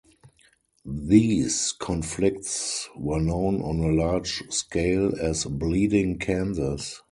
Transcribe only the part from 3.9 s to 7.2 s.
large scale as Bleeding Kansas.